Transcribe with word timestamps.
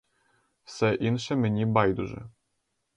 Все 0.63 0.93
інше 0.95 1.35
мені 1.35 1.65
байдуже. 1.65 2.29